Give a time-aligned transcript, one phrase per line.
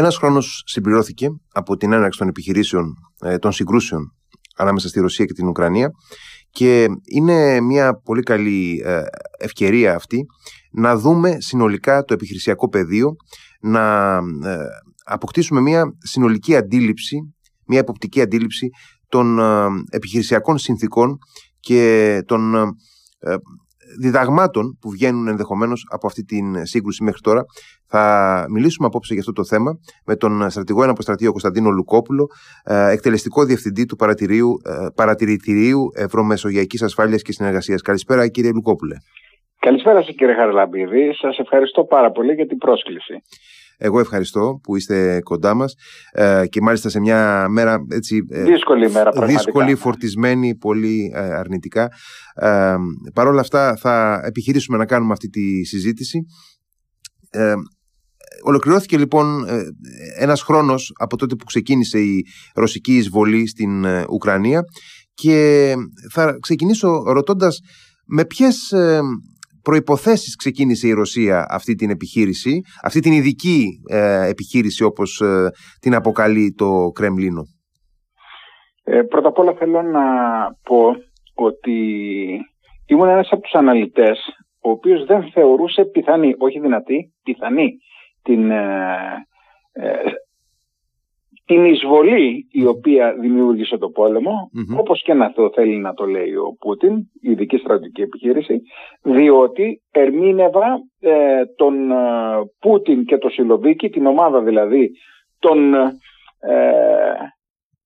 [0.00, 4.14] Ένας χρόνος συμπληρώθηκε από την έναρξη των επιχειρήσεων ε, των συγκρούσεων
[4.56, 5.90] ανάμεσα στη Ρωσία και την Ουκρανία
[6.50, 9.02] και είναι μια πολύ καλή ε,
[9.38, 10.26] ευκαιρία αυτή
[10.72, 13.16] να δούμε συνολικά το επιχειρησιακό πεδίο,
[13.60, 14.56] να ε,
[15.04, 17.34] αποκτήσουμε μια συνολική αντίληψη,
[17.66, 18.68] μια εποπτική αντίληψη
[19.08, 19.38] των
[19.90, 21.18] επιχειρησιακών συνθήκων
[21.60, 22.54] και των
[24.00, 27.44] διδαγμάτων που βγαίνουν ενδεχομένως από αυτή την σύγκρουση μέχρι τώρα.
[27.86, 32.26] Θα μιλήσουμε απόψε για αυτό το θέμα με τον στρατηγό Εναποστρατείο Κωνσταντίνο Λουκόπουλο,
[32.64, 37.82] ε, εκτελεστικό διευθυντή του παρατηρίου, ε, Παρατηρητηρίου Ευρωμεσογειακής Ασφάλειας και Συνεργασίας.
[37.82, 38.96] Καλησπέρα, κύριε Λουκόπουλε.
[39.58, 41.14] Καλησπέρα σας, κύριε Χαραλαμπίδη.
[41.14, 43.14] Σας ευχαριστώ πάρα πολύ για την πρόσκληση.
[43.82, 45.74] Εγώ ευχαριστώ που είστε κοντά μας
[46.12, 49.42] ε, και μάλιστα σε μια μέρα έτσι, ε, δύσκολη μέρα πραγματικά.
[49.42, 51.88] Δύσκολη, φορτισμένη, πολύ ε, αρνητικά.
[52.34, 52.74] Ε,
[53.14, 56.20] Παρ' όλα αυτά θα επιχειρήσουμε να κάνουμε αυτή τη συζήτηση.
[57.30, 57.54] Ε,
[58.42, 59.44] ολοκληρώθηκε λοιπόν
[60.18, 62.24] ένας χρόνος από τότε που ξεκίνησε η
[62.54, 64.62] ρωσική εισβολή στην Ουκρανία
[65.14, 65.74] και
[66.12, 67.60] θα ξεκινήσω ρωτώντας
[68.06, 68.72] με ποιες
[69.62, 75.94] προϋποθέσεις ξεκίνησε η Ρωσία αυτή την επιχείρηση, αυτή την ειδική ε, επιχείρηση όπως ε, την
[75.94, 77.42] αποκαλεί το Κρεμλίνο;
[78.84, 80.02] Ε, πρώτα απ' όλα θέλω να
[80.62, 80.96] πω
[81.34, 81.78] ότι
[82.86, 84.18] ήμουν ένας από τους αναλυτές
[84.62, 87.72] ο οποίος δεν θεωρούσε πιθανή, όχι δυνατή, πιθανή
[88.22, 88.50] την
[91.50, 94.78] την εισβολή η οποία δημιούργησε το πόλεμο, mm-hmm.
[94.78, 98.60] όπως και να το θέλει να το λέει ο Πούτιν, η ειδική στρατιωτική επιχείρηση,
[99.02, 101.96] διότι ερμήνευα ε, τον ε,
[102.60, 104.90] Πούτιν και το Σιλοβίκη, την ομάδα δηλαδή
[105.38, 105.92] των ε,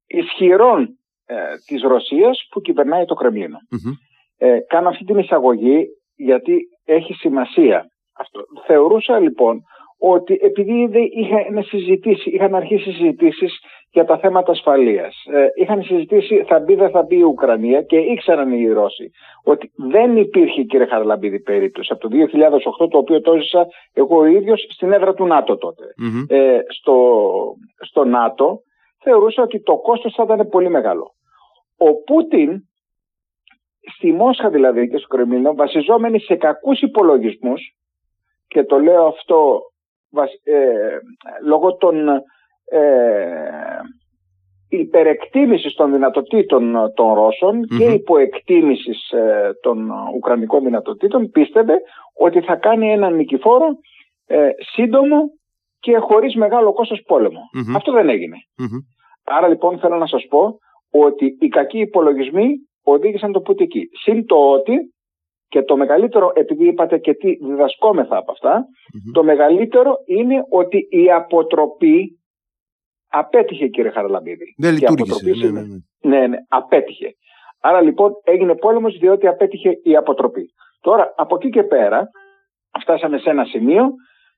[0.07, 1.35] ισχυρών ε,
[1.67, 3.59] της Ρωσίας που κυβερνάει το κρεμλινο
[4.67, 7.85] κάνω αυτή την εισαγωγή γιατί έχει σημασία
[8.19, 8.41] αυτό.
[8.67, 9.61] Θεωρούσα λοιπόν
[10.07, 13.59] ότι επειδή είχαν, συζητήσει, είχαν αρχίσει συζητήσεις
[13.91, 15.23] για τα θέματα ασφαλείας.
[15.33, 19.11] Ε, είχαν συζητήσει θα μπει δεν θα μπει η Ουκρανία και ήξεραν οι Ρώσοι
[19.45, 22.17] ότι δεν υπήρχε κύριε Χαραλαμπίδη περίπτωση από το
[22.85, 25.85] 2008 το οποίο το έζησα εγώ ο ίδιος στην έδρα του ΝΑΤΟ τοτε
[26.29, 26.97] Ε, στο,
[27.87, 28.61] στο ΝΑΤΟ
[29.03, 31.15] θεωρούσα ότι το κόστος θα ήταν πολύ μεγάλο.
[31.77, 32.51] Ο Πούτιν
[33.97, 37.61] στη Μόσχα δηλαδή και στο Κρεμλίνο βασιζόμενοι σε κακούς υπολογισμούς
[38.47, 39.61] και το λέω αυτό
[40.23, 40.99] ε,
[41.45, 42.09] λόγω των
[42.65, 43.81] ε,
[44.69, 51.75] υπερεκτίμησης των δυνατοτήτων των ρωσων και υποεκτίμησης ε, των ουκρανικών δυνατοτήτων πίστευε
[52.19, 53.67] ότι θα κάνει έναν νικηφόρο
[54.27, 55.17] ε, σύντομο
[55.79, 57.03] και χωρίς μεγάλο κόστος
[57.77, 58.37] Αυτό δεν εγινε
[59.25, 60.59] Άρα λοιπόν θέλω να σας πω
[60.91, 62.49] ότι οι κακοί υπολογισμοί
[62.83, 63.89] οδήγησαν το εκεί.
[64.03, 64.94] Συν το ότι
[65.49, 68.33] και το μεγαλύτερο, επειδή είπατε και τι διδασκόμεθα από
[69.13, 72.19] το μεγαλύτερο είναι ότι η αποτροπή
[73.09, 74.55] απέτυχε κύριε Χαραλαμπίδη.
[74.57, 75.51] Δεν λειτουργήσε.
[75.51, 76.19] Ναι, ναι, ναι.
[76.19, 77.15] ναι, ναι, απέτυχε.
[77.61, 80.45] Άρα λοιπόν έγινε πόλεμος διότι απέτυχε η αποτροπή.
[80.81, 82.09] Τώρα από εκεί και πέρα
[82.81, 83.85] φτάσαμε σε ένα σημείο,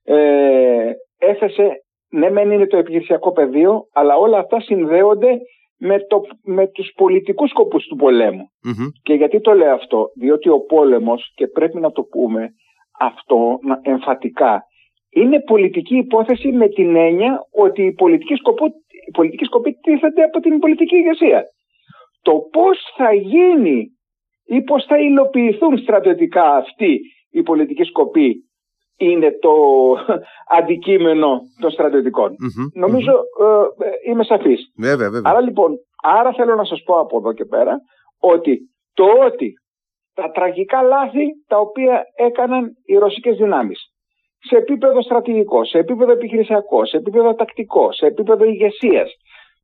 [0.05, 1.71] ε, έθεσε,
[2.11, 5.39] ναι μεν είναι το επιχειρησιακό πεδίο, αλλά όλα αυτά συνδέονται
[5.79, 8.51] με, το, με τους πολιτικούς σκοπούς του πολεμου
[9.03, 12.51] Και γιατί το λέω αυτό, διότι ο πόλεμος, και πρέπει να το πούμε
[13.01, 14.63] αυτό εμφατικά,
[15.11, 18.67] είναι πολιτική υπόθεση με την έννοια ότι η πολιτική, σκοπό,
[19.09, 21.43] η πολιτική σκοπή τίθεται από την πολιτική ηγεσία.
[22.23, 23.87] Το πώς θα γίνει
[24.45, 27.01] ή πώς θα υλοποιηθούν στρατιωτικά αυτοί
[27.31, 28.46] οι πολιτικοί σκοποί
[28.97, 29.53] είναι το
[30.59, 32.37] αντικείμενο των στρατιωτικων
[32.75, 34.73] νομιζω ε, είμαι σαφής.
[34.77, 35.31] Βέβαια, βέβαια.
[35.31, 37.77] Άρα λοιπόν, άρα θέλω να σας πω από εδώ και πέρα
[38.19, 38.61] ότι
[38.95, 39.53] το ότι
[40.15, 43.81] τα τραγικά λάθη τα οποία έκαναν οι ρωσικές δυνάμεις
[44.49, 49.11] σε επίπεδο στρατηγικό, σε επίπεδο επιχειρησιακό, σε επίπεδο τακτικό, σε επίπεδο ηγεσίας,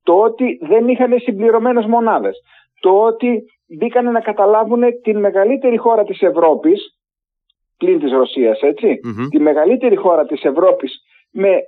[0.03, 2.37] το ότι δεν είχαν συμπληρωμένες μονάδες,
[2.81, 3.43] το ότι
[3.79, 6.97] μπήκαν να καταλάβουν την μεγαλύτερη χώρα της Ευρώπης
[7.83, 8.61] πλην της Ρωσίας,
[9.31, 10.93] Τη μεγαλύτερη χώρα της Ευρώπης
[11.33, 11.63] με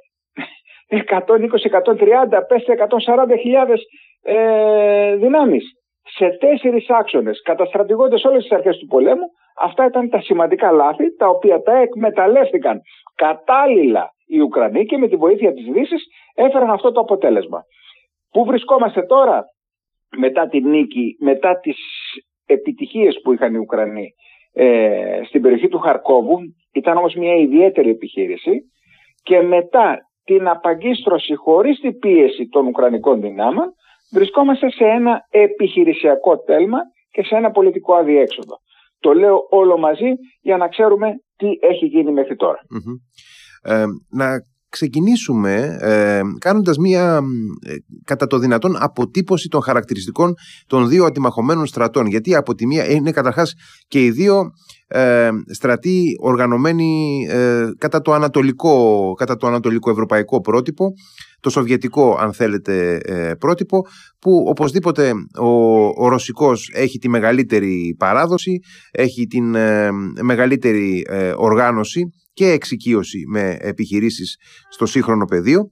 [0.88, 3.82] 120-130, πέστε 140 χιλιάδες
[4.22, 5.64] ε, δυνάμεις
[6.16, 9.26] σε τέσσερις άξονες καταστρατηγώντας όλες τις αρχές του πολέμου
[9.60, 12.80] αυτά ήταν τα σημαντικά λάθη τα οποία τα εκμεταλλεύτηκαν
[13.14, 17.62] κατάλληλα οι Ουκρανοί και με τη βοήθεια της Δύσης έφεραν αυτό το αποτέλεσμα.
[18.30, 19.44] Πού βρισκόμαστε τώρα;
[20.16, 21.76] Μετά την νίκη, μετά τις
[22.46, 24.14] επιτυχίες που είχαν οι Ουκρανοί
[24.54, 26.38] ε, στην περιοχή του Χαρκόβου.
[26.72, 28.60] Ήταν όμως μια ιδιαίτερη επιχείρηση
[29.22, 33.74] και μετά την απαγκίστρωση χωρίς την πίεση των Ουκρανικών δυνάμεων
[34.12, 36.78] βρισκόμαστε σε ένα επιχειρησιακό τέλμα
[37.10, 38.56] και σε ένα πολιτικό αδιέξοδο.
[38.98, 40.10] Το λέω όλο μαζί
[40.40, 42.58] για να ξέρουμε τι έχει γίνει μέχρι τώρα.
[43.62, 44.26] Ε, να
[44.74, 47.20] ξεκινήσουμε ε, κάνοντας μία
[47.66, 47.74] ε,
[48.04, 50.34] κατά το δυνατόν αποτύπωση των χαρακτηριστικών
[50.66, 52.06] των δύο αντιμαχωμένων στρατών.
[52.06, 53.54] Γιατί από τη μία είναι καταρχάς
[53.88, 54.50] και οι δύο
[54.86, 60.92] ε, στρατοί οργανωμένοι ε, κατά, το ανατολικό, κατά το ανατολικό ευρωπαϊκό πρότυπο
[61.40, 63.82] το σοβιετικό αν θέλετε ε, πρότυπο
[64.18, 65.48] που οπωσδήποτε ο,
[65.86, 68.58] ο Ρωσικός έχει τη μεγαλύτερη παράδοση
[68.90, 69.56] έχει την
[70.20, 71.06] μεγαλύτερη
[71.36, 74.36] οργάνωση και εξοικείωση με επιχειρήσεις
[74.68, 75.70] στο σύγχρονο πεδίο.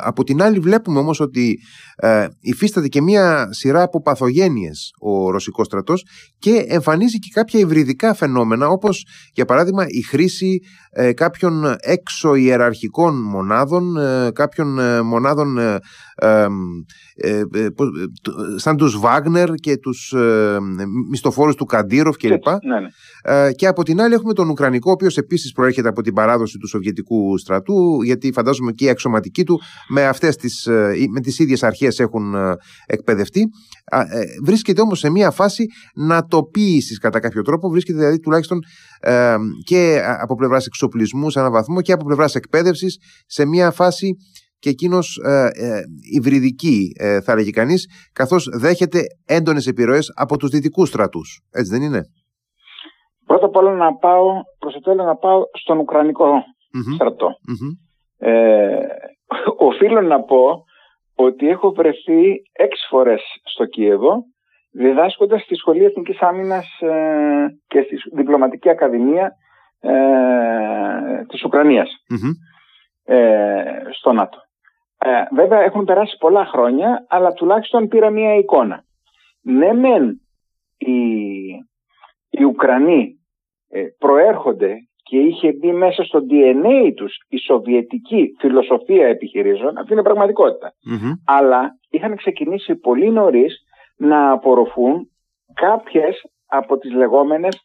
[0.00, 1.58] Από την άλλη βλέπουμε όμως ότι
[1.96, 6.06] ε, υφίσταται και μία σειρά από παθογένειες ο ρωσικός στρατός
[6.38, 10.60] και εμφανίζει και κάποια υβριδικά φαινόμενα όπως για παράδειγμα η χρήση
[10.90, 15.58] ε, κάποιων έξω ιεραρχικών μονάδων, ε, κάποιων ε, μονάδων
[18.56, 20.14] σαν τους Βάγνερ και τους
[21.10, 22.30] μισθοφόρους του Καντήροφ κλπ.
[22.30, 23.52] Ναι, ναι.
[23.52, 26.68] Και από την άλλη έχουμε τον Ουκρανικό, ο οποίος επίσης προέρχεται από την παράδοση του
[26.68, 30.68] Σοβιετικού στρατού, γιατί φαντάζομαι και οι αξιωματικοί του με, αυτές τις,
[31.10, 32.34] με τις ίδιες αρχές έχουν
[32.86, 33.42] εκπαιδευτεί.
[34.44, 38.58] Βρίσκεται όμως σε μια φάση νατοποίησης κατά κάποιο τρόπο, βρίσκεται δηλαδή τουλάχιστον
[39.64, 44.16] και από πλευράς εξοπλισμού σε έναν βαθμό και από πλευράς εκπαίδευσης σε μια φάση
[44.62, 45.80] και εκείνος ε, ε,
[46.18, 47.80] υβριδική, ε, θα έλεγε κανείς,
[48.12, 51.40] καθώς δέχεται έντονες επιρροές από τους δυτικούς στρατούς.
[51.52, 52.02] Έτσι δεν είναι;
[53.26, 54.26] Πρώτα απ' όλα να πάω,
[54.58, 56.26] προς να πάω στον ουκρανικο
[56.94, 57.28] στρατο
[58.18, 58.78] Ε,
[59.70, 60.64] οφείλω να πω
[61.14, 62.20] ότι έχω βρεθεί
[62.52, 63.22] έξι φορές
[63.52, 64.14] στο Κίεβο
[64.72, 66.66] διδάσκοντας στη Σχολή Εθνικής Άμυνας
[67.66, 69.32] και στη Διπλωματική Ακαδημία
[69.80, 71.90] ε, της ουκρανιας
[73.04, 73.62] ε,
[73.98, 74.38] στο ΝΑΤΟ.
[75.04, 78.84] Ε, βέβαια έχουν περάσει πολλά χρόνια, αλλά τουλάχιστον πήρα μία εικόνα.
[79.42, 80.20] Ναι μεν
[80.78, 80.92] οι,
[82.30, 83.20] οι Ουκρανοί
[83.68, 90.02] ε, προέρχονται και είχε μπει μέσα στο DNA τους η σοβιετική φιλοσοφία επιχειρήσεων, αυτή είναι
[91.24, 93.62] Αλλά είχαν ξεκινήσει πολύ νωρίς
[93.96, 95.10] να απορροφούν
[95.54, 97.60] κάποιες από τις λεγόμενες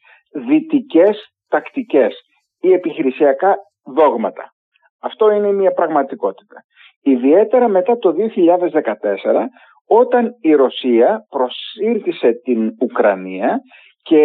[0.48, 2.16] δυτικές τακτικές
[2.60, 4.54] ή επιχειρησιακά δόγματα.
[5.00, 6.64] Αυτό είναι μια πραγματικότητα.
[7.10, 8.14] Ιδιαίτερα μετά το 2014
[9.88, 13.60] όταν η Ρωσία προσήρθησε την Ουκρανία
[14.02, 14.24] και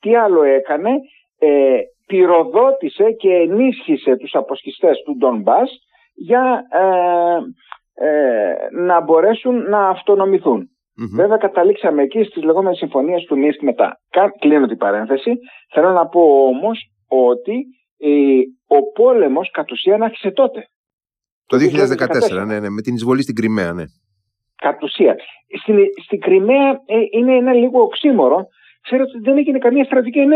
[0.00, 0.90] τι άλλο έκανε,
[1.38, 5.70] ε, πυροδότησε και ενίσχυσε τους αποσχιστές του Ντονμπάς
[6.14, 7.36] για ε,
[8.08, 10.68] ε, να μπορέσουν να αυτονομηθούν.
[11.16, 13.96] Βέβαια καταλήξαμε εκεί στις λεγόμενες συμφωνίες του Μίσκ μετά.
[14.38, 15.30] Κλείνω την παρένθεση.
[15.72, 16.78] Θέλω να πω όμως
[17.08, 17.64] ότι
[17.98, 20.68] ε, ο πόλεμος κατ' ουσίαν άρχισε τότε.
[21.48, 23.84] Το 2014, ναι, ναι, με την εισβολή στην Κρυμαία, ναι.
[24.56, 25.16] Κατ' ουσίαν.
[25.60, 28.46] Στην, στην Κρυμαία ε, είναι ένα λίγο οξύμορο.
[28.82, 30.26] Ξέρετε ότι δεν έγινε καμία στρατηγική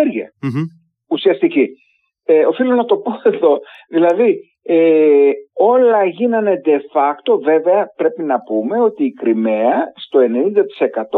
[1.08, 1.68] ουσιαστική.
[2.24, 3.58] Ε, οφείλω να το πω εδώ.
[3.88, 10.20] Δηλαδή, ε, όλα γίνανε de facto, βέβαια πρέπει να πούμε ότι η Κρυμαία στο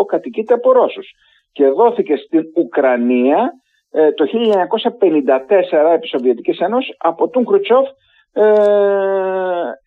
[0.01, 1.11] 90% κατοικείται από Ρώσους
[1.53, 3.53] και δόθηκε στην Ουκρανία
[3.91, 7.89] ε, το 1954 επί Σοβιετικής Ένωσης από τον Κρουτσόφ
[8.35, 8.45] ε,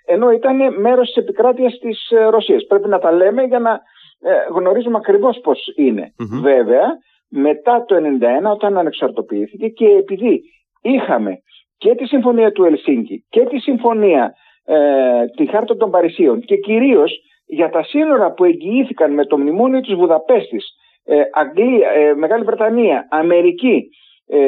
[0.05, 2.65] ενώ ήταν μέρος της επικράτειας της ε, Ρωσίας.
[2.67, 3.71] Πρέπει να τα λέμε για να
[4.19, 6.13] ε, γνωρίζουμε ακριβώς πώς είναι.
[6.41, 6.97] Βέβαια,
[7.29, 10.41] μετά το 1991 όταν ανεξαρτοποιήθηκε και επειδή
[10.81, 11.41] είχαμε
[11.77, 14.33] και τη συμφωνία του Ελσίνκη και τη συμφωνία
[14.65, 19.79] ε, τη Χάρτα των Παρισίων και κυρίως για τα σύνορα που εγγυήθηκαν με το μνημόνιο
[19.79, 20.65] της Βουδαπέστης
[21.03, 23.89] ε, Αγγλία, ε, Μεγάλη Βρετανία, Αμερική,
[24.27, 24.39] ε,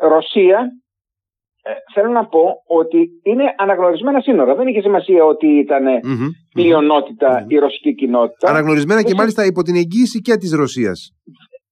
[0.00, 0.70] Ρωσία
[1.68, 4.54] ε, θέλω να πω ότι είναι αναγνωρισμένα σύνορα.
[4.54, 6.28] Δεν είχε σημασία ότι ήταν mm-hmm.
[6.52, 8.48] πλειονότητα η ρωσική κοινότητα.
[8.48, 11.10] Αναγνωρισμένα και μάλιστα υπό την εγγύηση και της Ρωσίας.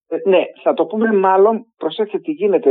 [0.08, 2.70] Ε, ναι, θα το πούμε μάλλον, προσέξτε τι γίνεται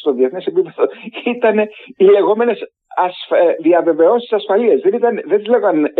[0.00, 0.82] στο διεθνές επίπεδο.
[1.36, 1.58] Ήταν
[1.96, 2.58] οι λεγόμενες
[2.96, 3.36] ασφα...
[3.36, 4.80] Ε, διαβεβαιώσεις ασφαλείας.
[4.80, 5.92] Δεν, ήταν, δεν τις λέγανε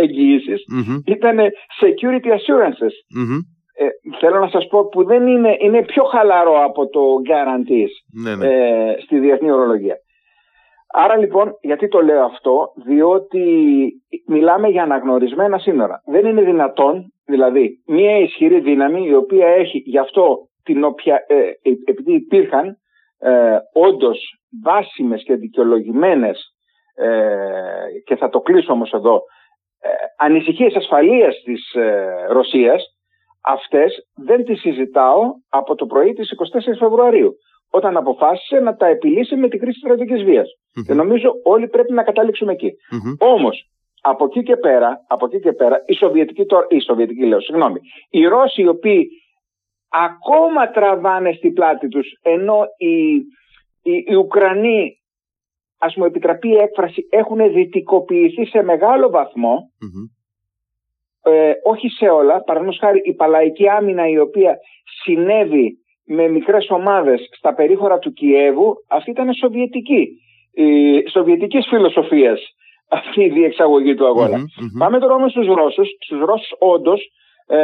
[1.05, 1.37] ήταν
[1.81, 2.95] security assurances.
[3.79, 3.87] Ε,
[4.19, 7.93] θέλω να σας πω που δεν είναι, είναι πιο χαλαρό από το guarantees
[8.23, 8.47] ναι, ναι.
[8.47, 9.95] Ε, στη διεθνή ορολογία.
[10.89, 13.43] Άρα λοιπόν, γιατί το λέω αυτό, διότι
[14.27, 16.01] μιλάμε για αναγνωρισμένα σύνορα.
[16.05, 21.35] Δεν είναι δυνατόν, δηλαδή, μια ισχυρή δύναμη η οποία έχει γι' αυτό την οποία, ε,
[21.37, 22.77] ε, επειδή υπήρχαν
[23.19, 24.19] ε, όντως
[24.63, 26.57] βάσιμες και δικαιολογημένες
[26.95, 27.07] ε,
[28.05, 29.21] και θα το κλείσω όμως εδώ
[29.79, 32.83] ε, ανησυχίες ασφαλείας της ε, Ρωσίας
[33.41, 37.35] αυτές δεν τις συζητάω από το πρωί της 24 Φεβρουαρίου
[37.69, 40.47] όταν αποφάσισε να τα επιλύσει με την κρίση στρατιωτικής βίας.
[40.85, 42.73] Και νομίζω όλοι πρέπει να καταλήξουμε εκεί.
[43.17, 43.69] Όμως
[44.01, 48.25] από εκεί και πέρα, από εκεί και πέρα, οι Σοβιετικοί, οι Σοβιετικοί λέω, συγγνώμη, οι
[48.25, 49.07] Ρώσοι οι οποίοι
[49.89, 53.15] ακόμα τραβάνε στη πλάτη τους ενώ οι,
[53.81, 55.01] οι, οι Ουκρανοί
[55.79, 59.09] ας μου επιτραπεί η έκφραση, έχουν δυτικοποιηθεί σε μεγάλο
[61.21, 64.57] ε, όχι σε όλα, παραδείγματος χάρη η παλαϊκή άμυνα η οποία
[65.03, 70.07] συνέβη με μικρές ομάδες στα περίχωρα του Κιέβου, αυτή ήταν σοβιετική,
[70.53, 72.41] η σοβιετικής φιλοσοφίας
[72.89, 74.37] αυτή η διεξαγωγή του αγωνα
[74.79, 75.87] Πάμε τώρα όμως στους Ρώσους.
[75.99, 77.11] Στους Ρώσους όντως
[77.47, 77.59] ε,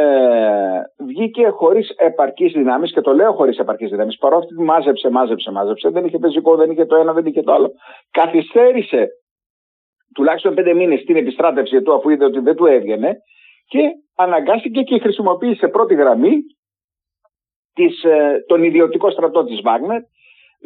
[1.06, 4.18] βγήκε χωρίς επαρκή δυνάμεις και το λέω χωρίς επαρκή δυνάμεις.
[4.18, 7.70] Παρότι μάζεψε, μάζεψε, μάζεψε, δεν είχε πεζικό, δεν είχε το ένα, δεν είχε το άλλο.
[8.10, 9.08] Καθυστέρησε
[10.14, 13.16] τουλάχιστον πέντε μήνες την επιστράτευση του, αφού είδε ότι δεν του έβγαινε
[13.68, 13.80] και
[14.16, 16.34] αναγκάστηκε και χρησιμοποίησε πρώτη γραμμή
[17.74, 20.00] της, ε, τον ιδιωτικό στρατό της Βάγνερ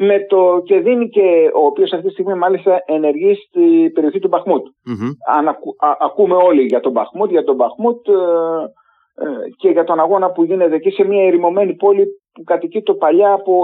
[0.01, 4.29] με το και δίνει και ο οποίος αυτή τη στιγμή μάλιστα ενεργεί στη περιοχή του
[4.29, 4.67] μπαχμουτ
[5.27, 5.57] Αν
[6.01, 8.13] ακούμε όλοι για τον Μπαχμούτ, για τον Μπαχμούτ ε,
[9.15, 12.95] ε, και για τον αγώνα που γίνεται εκεί σε μια ερημωμένη πόλη που κατοικεί το
[12.95, 13.63] παλιά από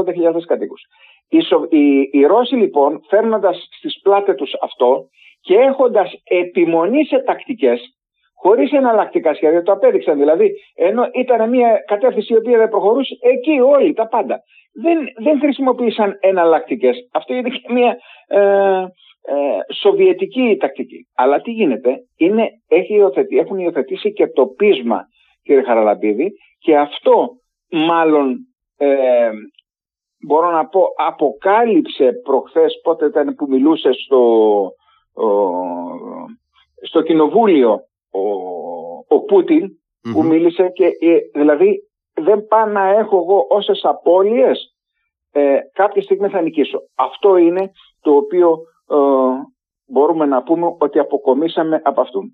[0.00, 0.82] 70-80 χιλιάδες κατοίκους.
[1.28, 5.08] Οι, οι, οι Ρώσοι λοιπόν φέρνοντας στις πλάτες τους αυτό
[5.40, 7.97] και έχοντας επιμονή σε τακτικές
[8.42, 10.52] χωρίς εναλλακτικά σχέδια, το απέδειξαν δηλαδή.
[10.74, 14.40] Ενώ ήταν μια κατεύθυνση η οποία δεν προχωρούσε, εκεί όλοι τα πάντα.
[14.82, 16.96] Δεν, δεν χρησιμοποίησαν εναλλακτικές.
[17.12, 18.40] Αυτό είναι μια ε,
[19.30, 21.06] ε, σοβιετική τακτική.
[21.14, 25.04] Αλλά τι γίνεται, είναι, έχει υιοθετήσει, έχουν υιοθετήσει και το πείσμα,
[25.42, 27.28] κύριε Χαραλαμπίδη, και αυτό
[27.70, 28.36] μάλλον
[28.76, 29.30] ε,
[30.26, 34.22] μπορώ να πω αποκάλυψε προχθές πότε ήταν που μιλούσε στο,
[36.82, 37.87] στο κοινοβούλιο
[39.08, 39.68] ο, ο πουτιν
[40.12, 41.78] που μίλησε και ε, δηλαδή
[42.14, 44.72] δεν πάω να έχω εγώ όσες απώλειες
[45.30, 46.78] ε, κάποια στιγμή θα νικήσω.
[46.94, 48.48] Αυτό είναι το οποίο
[48.90, 48.96] ε,
[49.86, 52.32] μπορούμε να πούμε ότι αποκομίσαμε από αυτόν.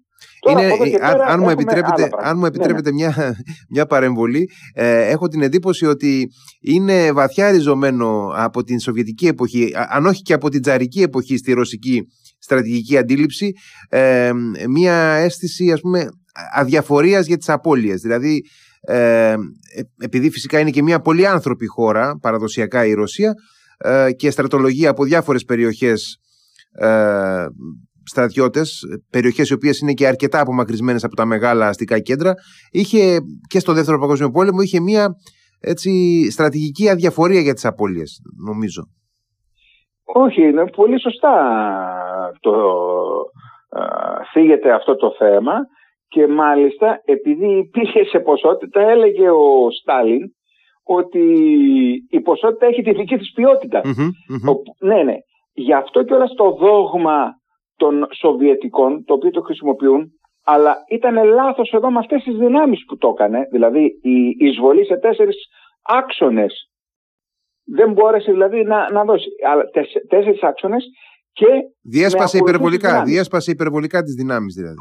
[0.50, 3.36] Είναι, αν, αν, μου επιτρέπετε, αν μου επιτρέπετε Μια,
[3.70, 6.26] μια παρεμβολή, ε, έχω την εντύπωση ότι
[6.60, 11.52] είναι βαθιά ριζωμένο από την Σοβιετική εποχή, αν όχι και από την Τζαρική εποχή στη
[11.52, 12.02] Ρωσική
[12.38, 13.52] στρατηγική αντίληψη,
[13.88, 14.30] ε,
[14.68, 16.08] μια αίσθηση ας πούμε
[16.54, 18.00] αδιαφορίας για τις απώλειες.
[18.00, 18.42] Δηλαδή,
[18.86, 19.34] ε,
[19.98, 23.34] επειδή φυσικά είναι και μια πολύ άνθρωποι χώρα, παραδοσιακά η Ρωσία,
[23.78, 26.18] ε, και στρατολογία από διάφορες περιοχές
[26.72, 27.46] ε,
[28.04, 32.34] στρατιώτες, περιοχές οι οποίες είναι και αρκετά απομακρυσμένες από τα μεγάλα αστικά κέντρα,
[32.70, 35.08] είχε και στο δεύτερο παγκόσμιο πόλεμο είχε μια
[35.60, 35.90] έτσι,
[36.30, 38.82] στρατηγική αδιαφορία για τις απώλειες, νομίζω.
[40.04, 41.32] Όχι, είναι πολύ σωστά
[42.40, 42.52] το
[44.32, 45.52] θίγεται αυτό το θέμα
[46.14, 50.22] και μάλιστα επειδή υπήρχε σε ποσότητα έλεγε ο Στάλιν
[50.84, 51.24] ότι
[52.10, 53.80] η ποσότητα έχει τη δική της ποιότητα.
[54.80, 55.16] ναι, ναι.
[55.52, 57.32] Γι' αυτό και όλα στο δόγμα
[57.76, 60.10] των Σοβιετικών, το οποίο το χρησιμοποιούν,
[60.44, 64.96] αλλά ήταν λάθος εδώ με αυτές τις δυνάμεις που το έκανε, δηλαδή η εισβολή σε
[64.96, 65.36] τέσσερις
[65.82, 66.68] άξονες.
[67.66, 69.64] Δεν μπόρεσε δηλαδή να, να δώσει αλλά
[70.08, 70.84] τέσσερις άξονες
[71.34, 71.46] και
[71.82, 74.76] διέσπασε υπερβολικά, διέσπασε υπερβολικά τις δυνάμεις δηλαδή.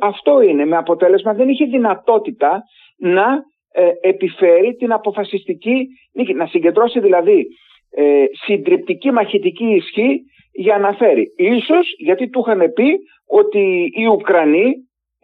[0.00, 2.62] αυτό είναι, με αποτέλεσμα δεν είχε δυνατότητα
[2.96, 3.26] να
[3.72, 7.46] ε, επιφέρει την αποφασιστική νίκη, να συγκεντρώσει δηλαδή
[7.90, 10.20] ε, συντριπτική μαχητική ισχύ
[10.52, 11.26] για να φέρει.
[11.36, 14.72] Ίσως γιατί του είχαν πει ότι οι Ουκρανοί,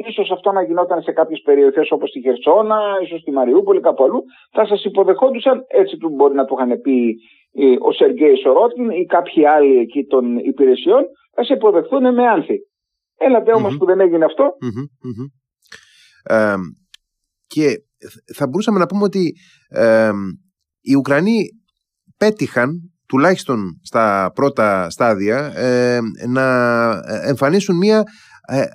[0.07, 4.23] ίσως αυτό να γινόταν σε κάποιες περιοχές όπως τη Χερσόνα, ίσως στη Μαριούπολη, κάπου αλλού,
[4.53, 7.17] θα σας υποδεχόντουσαν, έτσι του μπορεί να του είχαν πει
[7.53, 11.05] ε, ο Σεργέη Σορότκιν ή κάποιοι άλλοι εκεί των υπηρεσιών,
[11.35, 12.57] θα σε υποδεχθούν με άνθη.
[13.19, 14.27] Έλατε όμως που δεν έγινε
[16.23, 16.55] Ε,
[17.47, 17.83] και
[18.37, 19.33] θα μπορούσαμε να πούμε ότι
[19.69, 20.11] ε,
[20.81, 21.39] οι Ουκρανοί
[22.17, 26.47] πέτυχαν τουλάχιστον στα πρώτα στάδια ε, να
[27.27, 28.03] εμφανίσουν μία ε,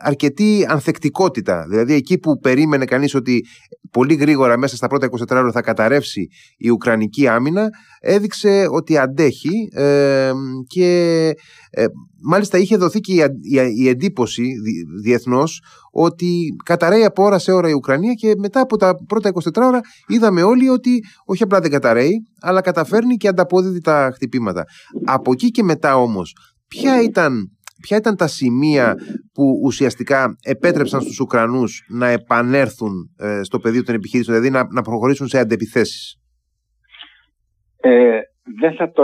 [0.04, 1.66] αρκετή ανθεκτικότητα.
[1.70, 3.46] Δηλαδή εκεί που περίμενε κανείς ότι
[3.92, 7.70] πολύ γρήγορα μέσα στα πρώτα 24 ώρα θα καταρρεύσει η Ουκρανική άμυνα
[8.00, 10.32] έδειξε ότι αντέχει ε,
[10.68, 11.34] και
[11.70, 11.86] ε,
[12.22, 13.30] μάλιστα είχε δοθεί και
[13.76, 14.54] η, εντύπωση
[15.02, 19.52] διεθνώς ότι καταραίει από ώρα σε ώρα η Ουκρανία και μετά από τα πρώτα 24
[19.56, 24.64] ώρα είδαμε όλοι ότι όχι απλά δεν καταραίει αλλά καταφέρνει και ανταπόδιδει τα χτυπήματα.
[25.06, 26.36] Από εκεί και μετά όμως
[26.68, 28.96] ποια ήταν ποια ήταν τα σημεία
[29.34, 34.82] που ουσιαστικά επέτρεψαν στους Ουκρανούς να επανέλθουν ε, στο πεδίο των επιχειρήσεων, δηλαδή να, να
[34.82, 36.16] προχωρήσουν σε αντεπιθέσεις;
[37.82, 38.20] Ε,
[38.60, 39.04] δεν θα, το,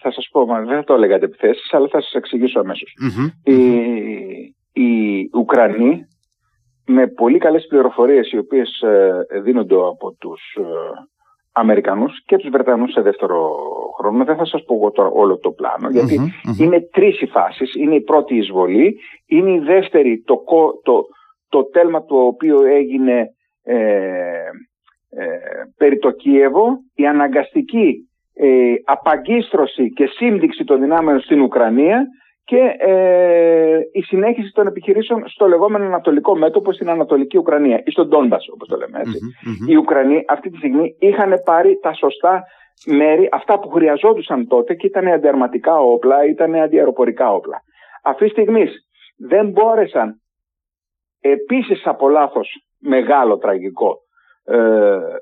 [0.00, 2.62] θα σας πω, δεν θα το έλεγα αντεπιθέσεις, αλλά θα σας εξηγήσω
[3.44, 3.60] Οι,
[4.72, 6.06] οι Ουκρανοί
[6.86, 10.62] με πολύ καλές πληροφορίες οι οποίες ε, δίνονται από τους ε,
[11.52, 13.56] Αμερικανούς και τους Βρετανούς σε δεύτερο
[14.04, 14.24] χρόνο.
[14.24, 15.88] Δεν θα σας πω εγώ τώρα όλο το πλάνο,
[16.58, 17.74] είναι τρεις οι φάσεις.
[17.74, 20.42] Είναι η πρώτη εισβολή, είναι η δεύτερη το,
[20.82, 21.04] το,
[21.48, 23.28] το τέλμα το οποίο έγινε
[23.62, 23.76] ε,
[25.16, 25.26] ε,
[25.76, 32.06] περί το Κίεβο, η αναγκαστική ε, απαγκίστρωση και σύμπτυξη των δυνάμεων στην Ουκρανία
[32.44, 38.08] και ε, η συνέχιση των επιχειρήσεων στο λεγόμενο Ανατολικό μέτωπο στην Ανατολική Ουκρανία ή στον
[38.08, 39.00] Ντόνμπας όπως το λέμε
[39.66, 42.42] Οι Ουκρανοί αυτή τη στιγμή είχαν πάρει τα σωστά
[42.86, 47.62] μέρη, αυτά που χρειαζόντουσαν τότε και ήταν αντιαρματικά όπλα, ήταν αντιαεροπορικά όπλα.
[48.02, 48.66] Αυτή τη στιγμή
[49.16, 50.20] δεν μπόρεσαν
[51.20, 53.98] επίσης από λάθος μεγάλο τραγικό
[54.44, 54.56] ε,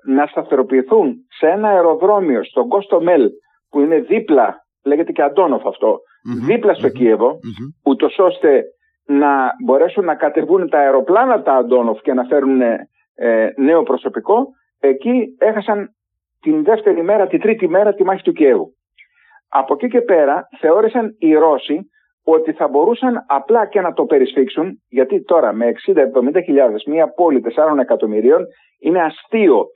[0.07, 3.31] να σταθεροποιηθούν σε ένα αεροδρόμιο στον Κόστο Μέλ
[3.69, 6.01] που είναι δίπλα, λέγεται και Αντόνοφ αυτό,
[6.47, 7.91] δίπλα στο Κίεβο, mm-hmm.
[7.91, 8.65] ούτως ώστε
[9.07, 14.47] να μπορέσουν να κατεβούν τα αεροπλάνα τα Αντόνοφ και να φέρουν ε, νέο προσωπικό,
[14.81, 15.95] εκεί έχασαν
[16.43, 18.75] την δεύτερη μέρα, την τρίτη μέρα τη μάχη του Κιέβου.
[19.49, 21.91] Από εκεί και πέρα θεώρησαν οι Ρώσοι
[22.25, 25.73] ότι θα μπορούσαν απλά και να το περισφίξουν, γιατί τώρα με
[26.37, 28.47] 60-70 χιλιάδες, μια πόλη 4 εκατομμυρίων,
[28.81, 29.67] είναι αστείο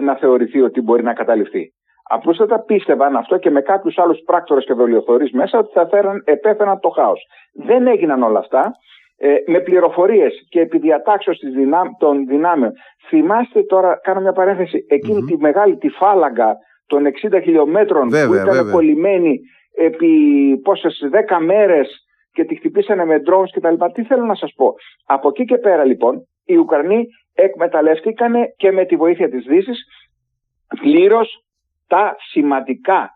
[0.00, 1.72] να θεωρηθεί ότι μπορεί να καταληφθεί.
[2.08, 6.80] Απλούστατα πίστευαν αυτό και με κάποιους άλλους πράκτορες και δολιοθωρείς μέσα ότι θα φέραν, επέφεραν
[6.80, 7.26] το χάος.
[7.52, 8.72] Δεν έγιναν όλα αυτά.
[9.18, 11.38] Ε, με πληροφορίες και επί διατάξεως
[11.98, 12.72] των δυνάμεων.
[13.08, 14.86] Θυμάστε τώρα, κάνω μια παρένθεση,
[15.26, 16.56] τη μεγάλη τη φάλαγγα
[16.86, 19.40] των 60 χιλιόμετρων που ήταν κολλημένη
[19.76, 20.10] επί
[20.62, 23.84] πόσες 10 μέρες και τη χτυπήσανε με drones κτλ.
[23.92, 24.74] Τι θέλω να σας πω.
[25.06, 27.04] Από εκεί και πέρα λοιπόν οι Ουκρανοί
[27.34, 29.84] εκμεταλλεύτηκαν και με τη βοήθεια της Δύσης
[30.80, 31.44] πλήρως
[31.86, 33.10] τα σημαντικά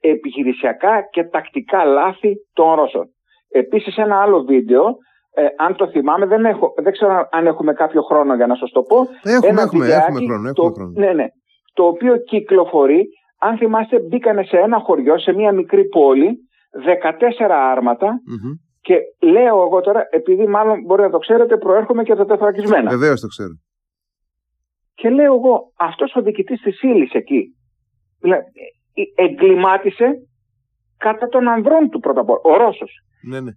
[0.00, 3.06] επιχειρησιακά και τακτικά λάθη των Ρώσων.
[3.50, 4.96] Επίσης ένα άλλο βίντεο,
[5.38, 8.70] ε, αν το θυμάμαι, δεν, έχω, δεν ξέρω αν έχουμε κάποιο χρόνο για να σας
[8.70, 8.96] το πω.
[9.22, 10.48] Έχουμε, ένα έχουμε, έχουμε χρόνο.
[10.48, 10.92] Έχουμε το, χρόνο.
[10.96, 11.26] Ναι, ναι,
[11.72, 16.38] το οποίο κυκλοφορεί αν θυμάστε, μπήκανε σε ένα χωριό, σε μια μικρή πόλη,
[17.40, 18.20] 14 αρματα
[18.80, 22.90] και λέω εγώ τώρα, επειδή μάλλον μπορεί να το ξέρετε, προέρχομαι και τα τεθρακισμένα.
[22.90, 23.54] Βεβαίως το ξέρω.
[24.94, 27.56] Και λέω εγώ, αυτός ο διοικητής της ύλης εκεί,
[28.20, 28.44] δηλαδή,
[28.94, 30.06] ε, εγκλημάτισε
[30.96, 32.92] κατά των ανδρών του πρώτα απ' όλα, ο Ρώσος.
[33.28, 33.50] Ναι, ναι.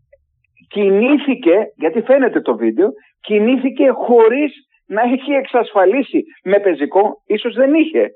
[0.70, 2.90] Κινήθηκε, γιατί φαίνεται το βίντεο,
[3.22, 4.54] κινήθηκε χωρίς
[4.88, 8.10] να έχει εξασφαλίσει με πεζικό, ίσως δεν είχε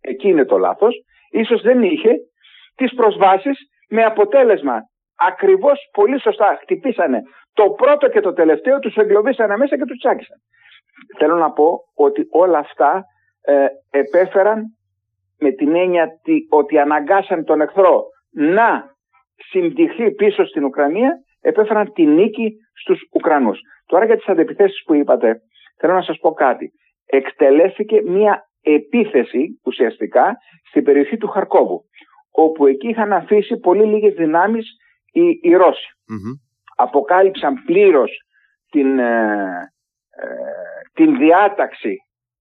[0.00, 0.94] εκεί είναι το λάθος,
[1.30, 2.14] ίσως δεν είχε
[2.74, 4.80] τις προσβάσεις με αποτέλεσμα
[5.16, 7.22] ακριβώς πολύ σωστά χτυπήσανε
[7.52, 10.36] το πρώτο και το τελευταίο, τους εγκλωβίσανε μέσα και τους τσάκισαν.
[11.18, 13.04] Θέλω να πω ότι όλα αυτά
[13.42, 14.62] ε, επέφεραν
[15.38, 16.08] με την έννοια
[16.48, 18.96] ότι αναγκάσαν τον εχθρό να
[19.50, 23.60] συμπτυχθεί πίσω στην Ουκρανία, επέφεραν τη νίκη στους Ουκρανούς.
[23.86, 25.40] Τώρα για τις αντεπιθέσεις που είπατε,
[25.78, 26.72] θέλω να σας πω κάτι.
[27.06, 30.36] Εκτελέστηκε μια επίθεση ουσιαστικά
[30.68, 31.84] στην περιοχή του Χαρκόβου
[32.30, 34.76] όπου εκεί είχαν αφήσει πολύ λίγες δυνάμεις
[35.12, 35.88] οι, οι ρωσοι
[36.76, 38.10] Αποκάλυψαν πλήρως
[38.70, 39.72] την, ε,
[40.10, 40.26] ε,
[40.94, 41.96] την διάταξη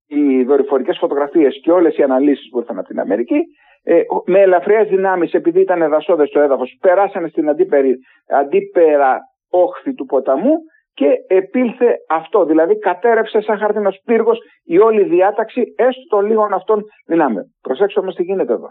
[0.07, 3.39] οι δορυφορικές φωτογραφίες και όλες οι αναλύσεις που ήρθαν από την Αμερική
[3.83, 7.97] ε, με ελαφριές δυνάμεις επειδή ήταν εδασόδες στο έδαφος περάσανε στην αντίπερη,
[8.29, 10.55] αντίπερα όχθη του ποταμού
[10.93, 12.45] και επήλθε αυτό.
[12.45, 17.45] Δηλαδή κατέρευσε σαν χαρτινός πύργος η όλη διάταξη έστω των λίγων αυτών δυνάμεων.
[17.61, 18.69] Προσέξτε όμως τι γίνεται εδώ.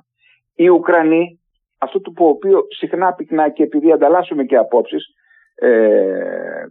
[0.55, 1.40] Οι Ουκρανοί,
[1.79, 5.05] αυτό το οποίο συχνά πυκνά και επειδή ανταλλάσσουμε και απόψεις
[5.55, 5.69] ε,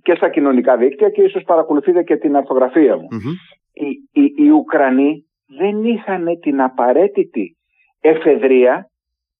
[0.01, 3.07] και στα κοινωνικά δίκτυα και ίσως παρακολουθείτε και την αρθογραφία μου.
[3.73, 5.25] Οι, οι, οι Ουκρανοί
[5.57, 7.57] δεν είχαν την απαραίτητη
[8.09, 8.89] εφεδρεία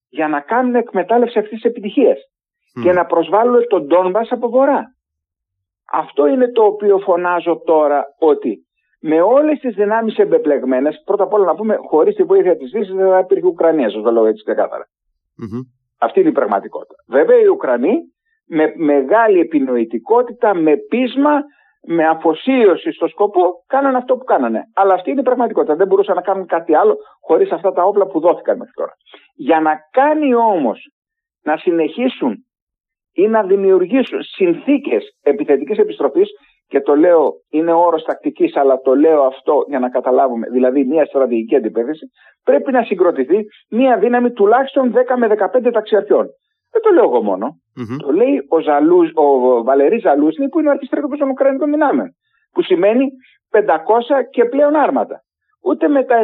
[0.09, 2.17] για να κάνουν εκμετάλλευση αυτής της επιτυχίας
[2.83, 4.83] και να προσβάλλουν τον Ντόνμπα από βορρά.
[5.91, 8.59] Αυτό είναι το οποίο φωνάζω τώρα ότι
[8.99, 12.95] με όλες τις δυνάμεις εμπεπλεγμένες, πρώτα απ' όλα να πούμε, χωρίς τη βοήθεια της Δύσης
[12.95, 14.85] δεν θα υπήρχε Ουκρανία, σας το λέω έτσι ξεκάθαρα.
[15.99, 16.95] Αυτή είναι η πραγματικότητα.
[17.07, 17.95] Βέβαια, οι Ουκρανοί
[18.47, 21.43] με μεγάλη επινοητικότητα, με πείσμα,
[21.87, 24.61] με αφοσίωση στο σκοπό, κάνανε αυτό που κάνανε.
[24.75, 25.75] Αλλά αυτή είναι η πραγματικότητα.
[25.75, 28.93] Δεν μπορούσαν να κάνουν κάτι άλλο χωρίς αυτά τα όπλα που δόθηκαν μέχρι τώρα.
[29.35, 30.89] Για να κάνει όμως
[31.43, 32.45] να συνεχίσουν
[33.13, 36.29] ή να δημιουργήσουν συνθήκες επιθετικής επιστροφής
[36.67, 41.05] και το λέω, είναι όρος τακτικής, αλλά το λέω αυτό για να καταλάβουμε, δηλαδή μια
[41.05, 42.05] στρατηγική αντιπέθεση,
[42.43, 46.27] πρέπει να συγκροτηθεί μια δύναμη τουλάχιστον 10 με 15 ταξιαρχιών.
[46.71, 47.47] Δεν το λέω εγώ μόνο.
[47.97, 52.15] Το λέει ο, Ζαλούς, ο Βαλερή Ζαλούσνη που είναι ο αρχιστράτηγος των Ουκρανικών δυνάμεων.
[52.51, 53.09] Που σημαίνει
[53.51, 53.61] 500
[54.29, 55.24] και πλέον άρματα.
[55.65, 56.21] Ούτε με τα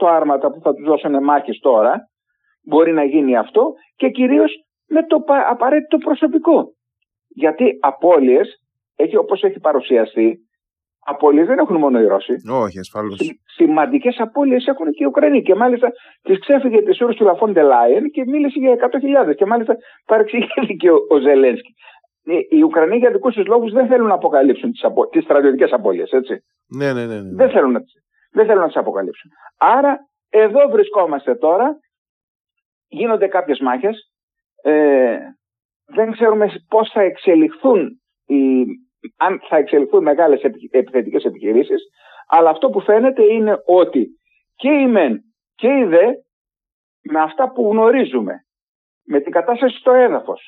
[0.00, 2.08] 90-100 άρματα που θα τους δώσουν μάχες τώρα
[2.68, 4.52] μπορεί να γίνει αυτό και κυρίως
[4.88, 6.72] με το απαραίτητο προσωπικό.
[7.28, 8.48] Γιατί απώλειες,
[8.96, 10.38] έχει όπως έχει παρουσιαστεί,
[11.04, 12.34] απώλειες δεν έχουν μόνο οι Ρώσοι.
[12.50, 13.18] Όχι, ασφαλώς.
[13.44, 15.42] Σημαντικές απώλειες έχουν και οι Ουκρανοί.
[15.42, 15.88] Και μάλιστα
[16.22, 18.72] τις ξέφυγε της Ούρσου Λαφόν Ντελάιεν και μίλησε για
[19.26, 19.34] 100.000.
[19.36, 21.74] Και μάλιστα παρεξηγήθηκε ο, ο Ζελένσκι.
[22.48, 25.02] Οι Ουκρανοί για δικούς τους λόγους δεν θέλουν να αποκαλύψουν τις απο...
[25.22, 26.34] στρατιωτικές απώλειες, έτσι.
[26.76, 27.34] Ναι, ναι, ναι, ναι.
[27.34, 27.80] Δεν θέλουν να,
[28.32, 29.30] δεν θέλουν να τι αποκαλύψουν.
[29.58, 29.98] Άρα
[30.30, 31.78] εδώ βρισκόμαστε τώρα
[32.88, 34.12] γίνονται κάποιες μάχες,
[34.62, 35.18] ε,
[35.86, 38.64] δεν ξέρουμε πώς θα εξελιχθούν οι,
[39.16, 41.82] αν θα εξελιχθούν μεγάλες επιθετικές επιχειρήσεις,
[42.26, 44.08] αλλά αυτό που φαίνεται είναι ότι
[44.54, 45.20] και οι μεν
[45.54, 46.06] και οι δε
[47.02, 48.34] με αυτά που γνωρίζουμε,
[49.04, 50.40] με την κατάσταση στο έδαφος,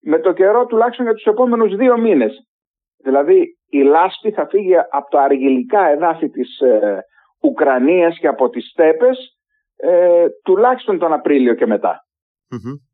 [0.00, 2.48] με το καιρό τουλάχιστον για τους επόμενους δύο μήνες,
[2.96, 7.04] δηλαδή η λάσπη θα φύγει από τα αργυλικά εδάφη της ε,
[7.46, 9.38] Ουκρανίας και από τις στέπες
[9.76, 12.06] ε, τουλάχιστον τον Απρίλιο και μετα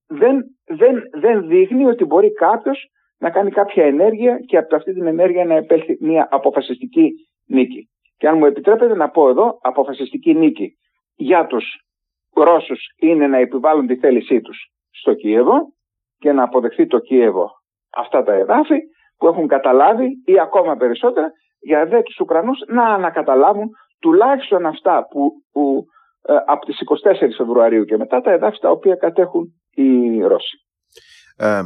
[0.07, 5.07] Δεν, δεν, δεν δείχνει ότι μπορεί κάποιος να κάνει κάποια ενέργεια και από αυτή την
[5.07, 7.13] ενέργεια να επέλθει μια αποφασιστική
[7.47, 7.89] νίκη.
[8.17, 10.77] Και αν μου επιτρέπετε να πω εδώ, αποφασιστική νίκη
[11.15, 11.65] για τους
[12.35, 15.73] Ρώσους είναι να επιβάλλουν τη θέλησή τους στο Κίεβο
[16.19, 17.51] και να αποδεχθεί το Κίεβο
[17.97, 18.79] αυτά τα εδάφη
[19.17, 23.71] που έχουν καταλάβει ή ακόμα περισσότερα για δε τους Ουκρανούς να ανακαταλάβουν
[24.03, 25.85] τουλάχιστον αυτά που, που
[26.23, 26.77] ε, από τις
[27.33, 30.57] 24 Φεβρουαρίου και μετά τα εδάφη τα οποία κατέχουν οι Ρώσοι.
[31.37, 31.61] Ε,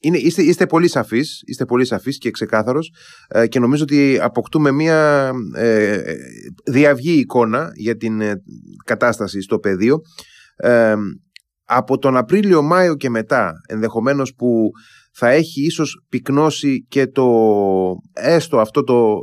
[0.00, 2.92] είναι, είστε, είστε πολύ σαφείς, είστε πολύ σαφείς και ξεκάθαρος
[3.28, 6.02] ε, και νομίζω ότι αποκτούμε μια ε,
[6.64, 8.42] διαυγή εικόνα για την ε,
[8.84, 10.00] κατάσταση στο πεδίο.
[11.64, 14.70] από τον Απρίλιο-Μάιο και μετά, ενδεχομένως που
[15.18, 17.26] θα έχει ίσως πυκνώσει και το
[18.12, 19.20] έστω αυτό το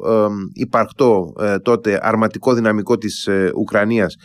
[0.54, 4.16] υπαρκτό τότε αρματικό δυναμικό της Ουκρανίας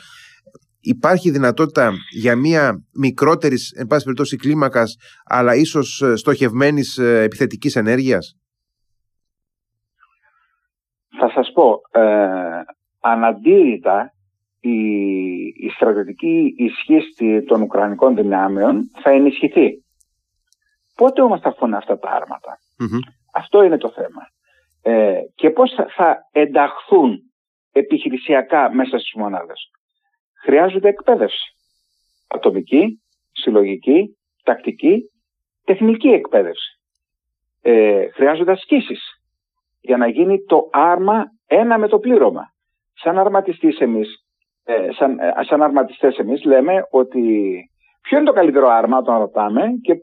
[0.80, 7.76] υπάρχει δυνατότητα για μια μικρότερης, εν πάση περιπτώσει, κλίμακας, αλλά ίσως ε, στοχευμένης ε, επιθετικής
[7.76, 8.36] ενέργειας;
[11.20, 12.62] Θα σας πω, ε,
[13.00, 14.12] αναντήρητα
[14.60, 14.78] η,
[15.66, 19.82] η στρατιωτική ισχύ των Ουκρανικών δυνάμεων θα ενισχυθεί.
[20.98, 22.58] Πότε όμως θα φωνά αυτά τα αρματα
[23.32, 24.22] Αυτό είναι το θέμα.
[24.82, 27.18] Ε, και πώς θα, θα ενταχθούν
[27.72, 29.70] επιχειρησιακά μέσα στις μονάδες;
[30.42, 31.54] Χρειάζονται εκπαίδευση.
[32.28, 35.02] Ατομική, συλλογική, τακτική,
[35.64, 36.78] τεχνική εκπαίδευση.
[37.62, 39.22] Ε, χρειάζονται ασκήσεις
[39.80, 42.42] για να γίνει το άρμα ένα με το πλήρωμα.
[42.94, 44.24] Σαν αρματιστής εμείς,
[44.64, 47.22] ε, σαν, ε, σαν αρματιστές εμείς λέμε ότι
[48.02, 49.98] ποιο είναι το καλύτερο άρμα όταν ρωτάμε και ε,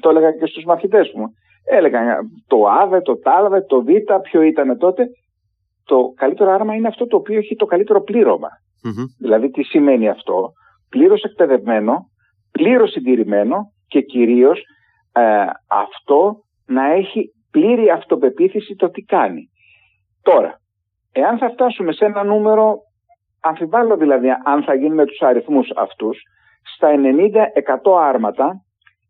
[0.00, 1.24] το έλεγα και στους μαθητές μου.
[1.64, 3.88] Έλεγαν το ΑΒΕ, το ΤΑΛΒΕ, το Β,
[4.22, 5.06] ποιο ήταν τότε.
[5.84, 8.48] Το καλύτερο άρμα είναι αυτό το οποίο έχει το καλύτερο πλήρωμα.
[9.18, 10.52] Δηλαδή τι σημαίνει αυτό;
[10.88, 12.06] Πλήρως εκπαιδευμένο,
[12.52, 14.62] πλήρως συντηρημένο και κυρίως
[15.12, 19.50] ε, αυτό να έχει πλήρη αυτοπεποίθηση το τι κάνει.
[20.22, 20.60] Τώρα,
[21.12, 22.76] εάν θα φτάσουμε σε ένα νούμερο,
[23.40, 26.22] αμφιβάλλω δηλαδή αν θα γίνει με τους αριθμούς αυτούς,
[26.74, 26.88] στα
[27.84, 28.64] 90-100 άρματα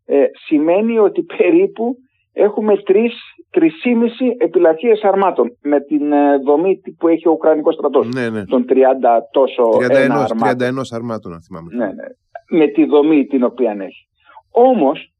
[0.05, 1.95] ε, σημαίνει ότι περίπου
[2.33, 3.13] έχουμε τρεις,
[3.49, 8.07] τρισήμιση επιλαχίες αρμάτων με την ε, δομή που έχει ο Ουκρανικός στρατός.
[8.07, 8.45] Ναι, ναι.
[8.45, 8.73] Των 30
[9.31, 10.75] τόσο 31, αρμάτων.
[10.75, 11.75] 31 αρμάτων, αν θυμάμαι.
[11.75, 12.05] Ναι, ναι.
[12.49, 14.07] Με τη δομή την οποία έχει.
[14.51, 15.13] Όμως,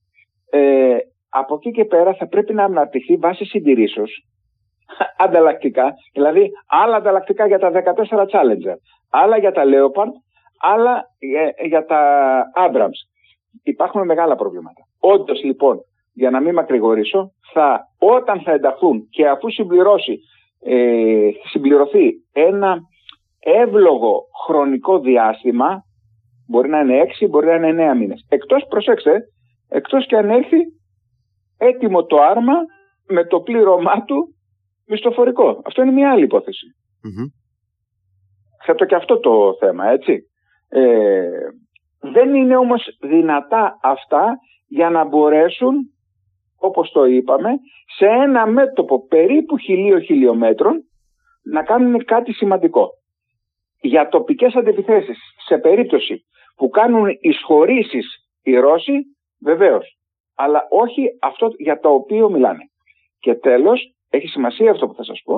[0.50, 0.98] ε,
[1.30, 4.26] από εκεί και πέρα θα πρέπει να αναπτυχθεί βάση συντηρήσεως
[5.26, 8.76] ανταλλακτικά, δηλαδή άλλα ανταλλακτικά για τα 14 Challenger,
[9.10, 10.12] άλλα για τα Leopard,
[10.60, 12.02] άλλα για, για τα
[12.68, 13.15] Abrams.
[13.64, 14.88] Υπάρχουν μεγάλα προβλήματα.
[15.00, 15.80] Όντως λοιπόν
[16.14, 20.20] για να μην μακρηγορήσω, θα, όταν θα ενταχθούν και αφού συμπληρώσει,
[20.64, 22.80] ε, συμπληρωθεί ένα
[23.40, 25.84] εύλογο χρονικό διάστημα,
[26.48, 28.26] μπορεί να είναι έξι, μπορεί να είναι εννέα μήνες.
[28.30, 29.22] Εκτός, προσέξτε,
[29.70, 30.58] εκτός και αν έρθει
[31.58, 32.54] έτοιμο το άρμα
[33.08, 34.36] με το πλήρωμά του
[34.86, 35.62] μισθοφορικό.
[35.66, 36.66] Αυτό είναι μια άλλη υπόθεση.
[38.66, 40.30] Θέτω και αυτό το θέμα, έτσι.
[40.70, 41.28] Ε,
[42.12, 44.38] δεν είναι όμως δυνατά αυτά
[44.68, 45.90] για να μπορέσουν
[46.58, 47.50] όπως το είπαμε,
[47.98, 50.84] σε ένα μέτωπο περίπου χιλίων χιλιόμετρων
[51.44, 52.90] να κάνουν κάτι σημαντικό.
[53.82, 58.06] Για τοπικές αντιπιθέσεις, σε περίπτωση που κάνουν εισχωρήσεις
[58.44, 58.94] οι Ρώσοι,
[59.42, 59.98] βεβαίως,
[60.36, 62.64] αλλά όχι αυτό για το οποίο μιλάνε.
[63.20, 65.38] Και τέλος, έχει σημασία αυτό που θα σας πω,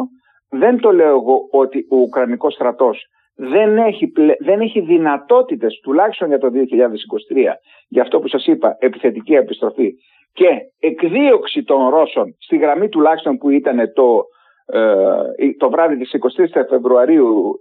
[0.49, 3.05] δεν το λέω εγώ ότι ο Ουκρανικός στρατός
[3.37, 9.33] δεν έχει, δεν έχει δυνατότητες, τουλάχιστον για το 2023, για αυτό που σας είπα, επιθετική
[9.33, 9.93] επιστροφή
[10.33, 10.47] και
[10.79, 14.23] εκδίωξη των Ρώσων στη γραμμή τουλάχιστον που ήταν το,
[14.65, 17.53] ε, το βράδυ της 23 Φεβρουαρίου,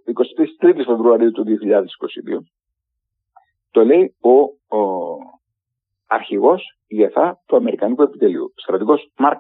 [0.62, 2.46] 23 Φεβρουαρίου του 2022
[3.76, 4.30] το λέει ο,
[4.76, 4.80] ο
[6.06, 9.38] αρχηγός ΙΕΘΑ του Αμερικανικού Επιτελείου, στρατηγός Μάρκ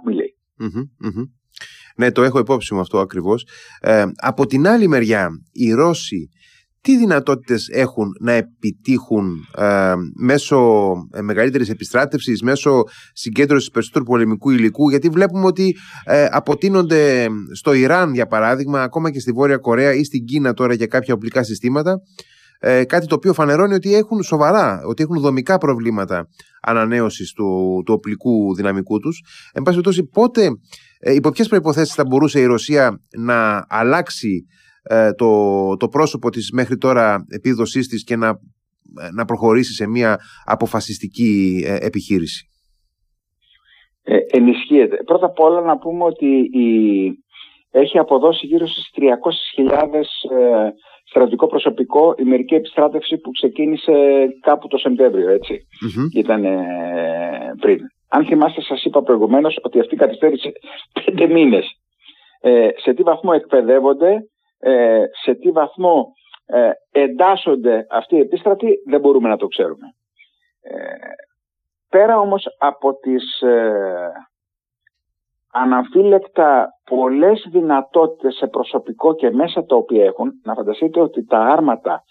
[1.96, 3.46] Ναι, το έχω υπόψη μου αυτό ακριβώς.
[3.80, 6.28] Ε, από την άλλη μεριά, οι Ρώσοι
[6.86, 12.82] τι δυνατότητες έχουν να επιτύχουν ε, μέσω ε, μεγαλύτερης επιστράτευσης, μέσω
[13.12, 19.20] συγκέντρωσης περισσότερου πολεμικού υλικού, γιατί βλέπουμε ότι ε, αποτείνονται στο Ιράν, για παράδειγμα, ακόμα και
[19.20, 22.00] στη Βόρεια Κορέα ή στην Κίνα τώρα για κάποια οπλικά συστήματα,
[22.58, 26.28] ε, κάτι το οποίο φανερώνει ότι έχουν σοβαρά, ότι έχουν δομικά προβλήματα
[26.62, 29.22] ανανέωσης του, του οπλικού δυναμικού τους.
[29.52, 30.48] Εν πάση περιπτώσει, πότε,
[30.98, 34.46] ε, υπό ποιες προϋποθέσεις θα μπορούσε η Ρωσία να αλλάξει
[34.82, 38.38] ε, το, το πρόσωπο της μέχρι τώρα επίδοσής της και να,
[39.14, 42.48] να προχωρήσει σε μια αποφασιστική επιχείρηση;
[44.02, 44.96] Ε, ενισχύεται.
[45.04, 46.68] Πρώτα απ' όλα να πούμε ότι η,
[47.70, 49.94] έχει αποδώσει γύρω στις 300.000
[50.36, 50.70] ε,
[51.04, 53.92] στρατιωτικό προσωπικό η μερική επιστράτευση που ξεκίνησε
[54.40, 55.66] κάπου το Σεπτέμβριο, έτσι.
[56.14, 56.58] Ήταν ε,
[57.60, 57.78] πριν.
[58.08, 60.52] Αν θυμάστε σας είπα προηγουμένως ότι αυτή καθυστέρησε
[61.04, 61.80] πέντε μήνες.
[62.40, 66.12] Ε, σε τι βαθμό εκπαιδεύονται, ε, σε τι βαθμό
[66.46, 69.86] ε, εντάσσονται αυτοί οι επίστρατοι δεν μπορούμε να το ξέρουμε.
[71.88, 74.10] Πέρα όμως από τις ε,
[75.52, 82.02] αναμφίλεκτα πολλές δυνατότητες σε προσωπικό και μέσα τα οποία έχουν, να φανταστείτε ότι τα άρματα,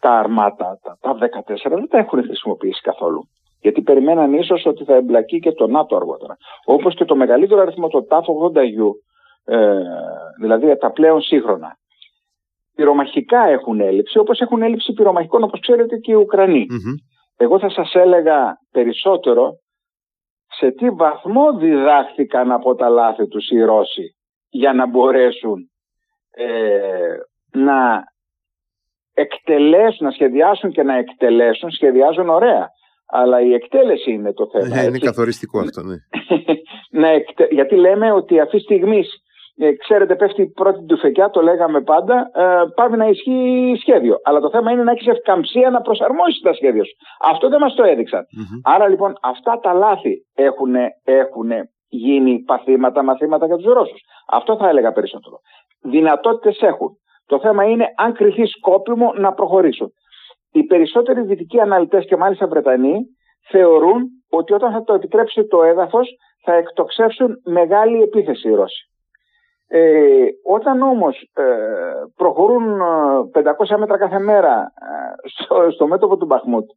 [0.00, 3.28] τα αρμάτα, τα, τα 14 δεν τα έχουν χρησιμοποιήσει καθόλου.
[3.64, 6.36] Γιατί περιμέναν ίσως ότι θα εμπλακεί και το ΝΑΤΟ αργότερα.
[6.64, 8.90] Όπως και το μεγαλύτερο αριθμό, το TAF 80U,
[9.44, 9.80] ε,
[10.40, 11.76] δηλαδή τα πλέον σύγχρονα.
[12.74, 16.66] Πυρομαχικά έχουν έλλειψη, όπως έχουν έλλειψη πυρομαχικών, όπως ξέρετε και οι ουκρανοι
[17.36, 19.52] εγώ θα σας έλεγα περισσότερο
[20.46, 24.16] σε τι βαθμό διδάχθηκαν από τα λάθη τους οι Ρώσοι
[24.48, 25.70] για να μπορέσουν
[26.30, 27.16] ε,
[27.52, 28.02] να
[29.14, 32.68] εκτελέσουν, να σχεδιάσουν και να εκτελέσουν, σχεδιάζουν ωραία.
[33.06, 34.66] Αλλά η εκτέλεση είναι το θέμα.
[34.66, 35.96] Ναι, είναι καθοριστικό αυτό, ναι.
[37.00, 37.08] να
[37.50, 39.04] Γιατί λέμε ότι αυτή τη στιγμή
[39.56, 44.16] ε, ξέρετε, πέφτει η πρώτη του φεκιά, το λέγαμε πάντα, ε, πάει να ισχύει σχέδιο.
[44.24, 46.94] Αλλά το θέμα είναι να έχεις ευκαμψία να προσαρμόσεις τα σχέδια σου.
[47.30, 48.24] Αυτό δεν μας το έδειξαν.
[48.62, 51.50] Άρα λοιπόν αυτά τα λάθη έχουν, έχουν
[51.88, 53.94] γίνει παθήματα, μαθήματα για τους Ρώσου.
[54.28, 55.36] Αυτό θα έλεγα περισσότερο.
[55.82, 56.90] Δυνατότητες έχουν.
[57.26, 59.92] Το θέμα είναι αν κρυθεί σκόπιμο να προχωρήσουν.
[60.56, 62.96] Οι περισσότεροι δυτικοί αναλυτές και μάλιστα Βρετανοί
[63.50, 66.08] θεωρούν ότι όταν θα το επιτρέψει το έδαφος
[66.44, 68.88] θα εκτοξεύσουν μεγάλη επίθεση οι Ρώσοι.
[69.68, 71.44] Ε, όταν όμως ε,
[72.16, 72.80] προχωρούν
[73.32, 76.70] 500 ε, μέτρα κάθε μέρα ε, στο, στο μέτωπο του Μπαχμούτ,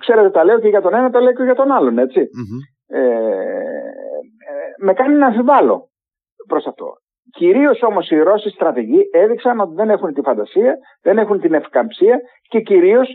[0.00, 1.94] ξέρετε τα λέω και για τον ένα, τα λέω και για τον άλλον,
[4.78, 5.88] με κάνει να αμφιβάλλω
[6.48, 7.01] προς αυτό.
[7.30, 12.20] Κυρίως όμως οι Ρώσοι στρατηγοί έδειξαν ότι δεν έχουν τη φαντασία, δεν έχουν την ευκαμψία
[12.48, 13.08] και κυρίως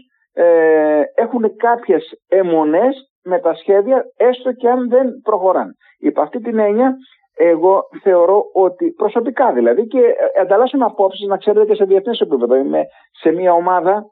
[1.16, 5.72] έχουν κάποιες αιμονές με τα σχέδια έστω και αν δεν προχωράνε.
[6.00, 6.96] Υπ' αυτή την έννοια
[7.38, 10.00] εγώ θεωρώ ότι προσωπικά δηλαδή και
[10.42, 12.56] ανταλλάσσουμε απόψεις, να ξέρετε και σε διεθνές επίπεδο.
[12.56, 12.84] Είμαι
[13.22, 14.04] σε μια ομαδα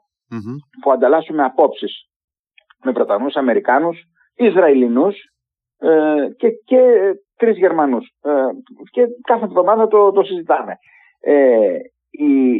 [0.82, 1.92] που ανταλλάσσουμε απόψεις
[2.84, 4.02] με πρωταγωνού Αμερικάνους,
[4.34, 5.16] Ισραηλινούς
[5.78, 6.80] ε, και, και
[7.36, 8.06] τρεις Γερμανούς.
[8.22, 8.30] Ε,
[8.90, 10.78] και κάθε εβδομάδα το, το συζητάμε.
[11.20, 11.76] Ε,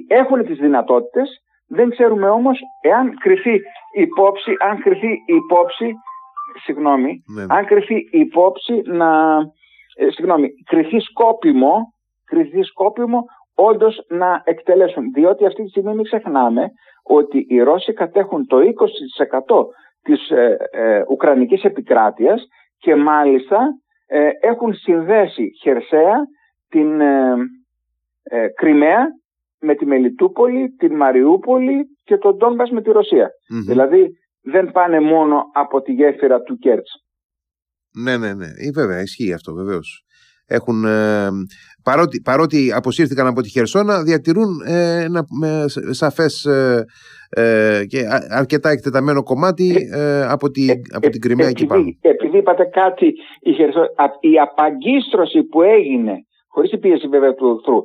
[0.08, 1.28] έχουν τις δυνατότητες,
[1.68, 3.60] δεν ξέρουμε όμως εάν κρυθεί
[3.94, 5.92] υπόψη, αν κρυθεί υπόψη,
[6.64, 7.44] συγγνώμη, ναι.
[7.48, 9.38] αν κρυθεί υπόψη να
[9.96, 11.92] ε, συγγνώμη, κρυθεί σκόπιμο,
[12.24, 13.24] κρυθεί σκόπιμο
[13.54, 15.12] όντως να εκτελέσουν.
[15.14, 16.70] Διότι αυτή τη στιγμή μην ξεχνάμε
[17.02, 18.62] ότι οι Ρώσοι κατέχουν το 20%
[20.02, 22.48] της ε, ε, Ουκρανικής επικράτειας
[22.78, 23.58] και μάλιστα
[24.06, 26.16] ε, έχουν συνδέσει χερσαία
[26.68, 27.00] την
[28.54, 29.06] Κρυμαία
[29.60, 33.30] με τη Μελιτούπολη, την Μαριούπολη και τον Ντόνμπας με τη ρωσια
[33.66, 34.08] Δηλαδή
[34.42, 36.90] δεν πάνε μόνο από τη γέφυρα του Κέρτς.
[38.02, 38.46] Ναι, ναι, ναι.
[38.46, 40.05] Ή, βέβαια, ισχύει αυτό βεβαίως.
[40.46, 41.28] Έχουν, ε,
[41.82, 45.26] παρότι, παρότι αποσύρθηκαν από τη Χερσόνα, διατηρούν ε, ένα
[45.90, 46.84] σαφές ε,
[47.30, 47.98] ε, και
[48.30, 50.62] αρκετά εκτεταμένο κομμάτι ε, από, τη,
[50.94, 51.84] από την Κρυμαία εκεί πάνω.
[52.00, 53.06] Επειδή είπατε κάτι,
[53.40, 53.88] η, Χερσόνα,
[54.20, 56.14] η απαγκίστρωση που έγινε,
[56.48, 57.78] χωρίς η πίεση βέβαια του εχθρού,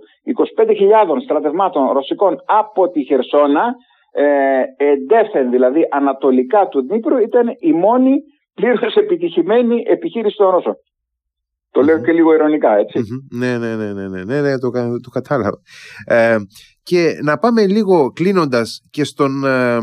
[1.16, 3.76] 25.000 στρατευμάτων ρωσικών από τη Χερσόνα,
[4.14, 8.14] ε, εντεύθεν δηλαδή ανατολικά του Δνήπρου, ήταν η μόνη
[8.54, 10.76] πλήρως επιτυχημένη επιχείρηση των Ρώσων.
[11.72, 12.70] Το λέω και λίγο ειρωνικά,
[13.32, 14.70] Ναι, ναι, ναι, ναι, ναι, ναι, ναι το,
[15.02, 15.62] το κατάλαβα.
[16.06, 16.38] Ε,
[16.84, 19.78] και να πάμε λίγο κλείνοντας και στον ε,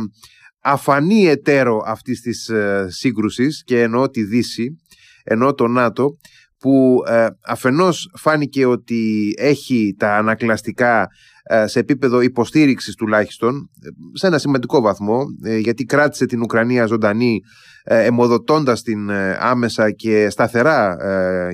[0.62, 4.81] αφανή εταίρο αυτής της ε, σύγκρουσης και εννοώ τη Δύση,
[5.24, 6.16] εννοώ το ΝΑΤΟ,
[6.59, 11.09] που ε, αφενός φάνηκε ότι έχει τα ανακλαστικά
[11.42, 13.71] ε, σε επίπεδο υποστήριξης τουλάχιστον
[14.12, 15.25] σε ένα σημαντικό βαθμό
[15.61, 17.40] γιατί κράτησε την Ουκρανία ζωντανή
[17.85, 20.97] εμοδοτώντας την άμεσα και σταθερά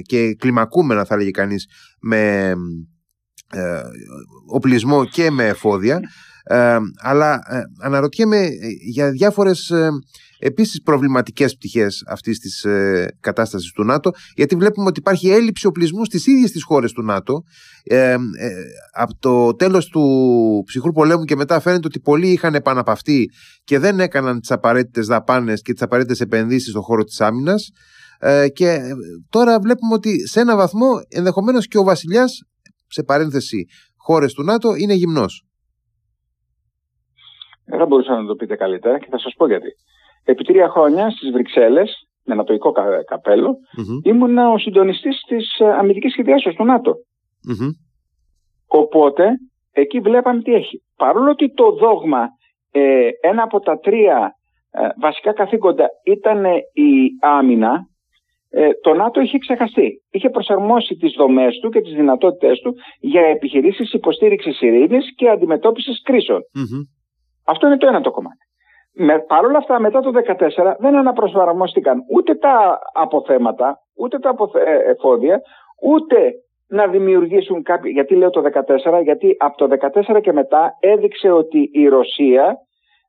[0.03, 1.67] και κλιμακούμενα θα λέγει κανείς
[2.01, 2.55] με
[4.47, 6.01] οπλισμό και με εφόδια.
[7.03, 7.41] Αλλά
[7.83, 8.49] αναρωτιέμαι
[8.91, 9.73] για διάφορες
[10.39, 16.05] επίσης προβληματικές πτυχές αυτής της ε, κατάστασης του ΝΑΤΟ γιατί βλέπουμε ότι υπάρχει έλλειψη οπλισμού
[16.05, 17.43] στις ίδιες τις χώρες του ΝΑΤΟ
[17.85, 18.19] ε, ε,
[18.93, 20.03] από το τέλος του
[20.67, 23.31] ψυχρού πολέμου και μετά φαίνεται ότι πολλοί είχαν επαναπαυτεί
[23.65, 27.71] και δεν έκαναν τις απαραίτητες δαπάνες και τις απαραίτητες επενδύσεις στον χώρο της άμυνας
[28.19, 28.79] ε, και
[29.29, 32.43] τώρα βλέπουμε ότι σε ένα βαθμό ενδεχομένως και ο βασιλιάς
[32.87, 33.67] σε παρένθεση
[33.97, 35.45] χώρες του ΝΑΤΟ είναι γυμνός.
[37.65, 39.69] Δεν θα μπορούσα να το πείτε καλύτερα και θα σας πω γιατί.
[40.25, 42.73] Επί τρία χρόνια στις Βρυξέλλες, με νατοϊκό
[43.07, 44.07] καπέλο, mm-hmm.
[44.07, 46.95] ήμουν ο συντονιστής της ε, αμυντικής σχεδιάσεως του ΝΑΤΟ.
[48.67, 49.29] Οπότε,
[49.73, 50.83] εκεί βλέπαμε τι έχει.
[50.97, 52.29] Παρόλο ότι το δόγμα,
[52.71, 54.35] ε, ένα από τα τρία
[54.71, 57.87] ε, βασικά καθήκοντα ήταν η άμυνα,
[58.51, 60.03] ε, το ΝΑΤΟ είχε ξεχαστεί.
[60.11, 66.03] Είχε προσαρμόσει τις δομές του και τις δυνατότητές του για επιχειρήσεις υποστήριξης ειρήνης και αντιμετώπισης
[67.45, 68.45] Αυτό είναι το ένα το κομμάτι.
[68.97, 74.91] Με, Παρ' όλα αυτά μετά το 2014 δεν αναπροσαρμόστηκαν ούτε τα αποθέματα, ούτε τα ε,
[74.91, 75.41] εφόδια,
[75.83, 76.33] ούτε
[76.69, 77.91] να δημιουργήσουν κάποιο...
[77.91, 78.43] Γιατί λέω το
[78.97, 79.77] 2014, γιατί από το
[80.15, 82.57] 2014 και μετά έδειξε ότι η Ρωσία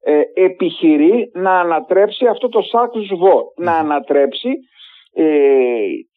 [0.04, 4.50] ε, επιχειρεί να ανατρέψει αυτό το Σάκλους Βο, να ανατρέψει
[5.14, 5.26] ε,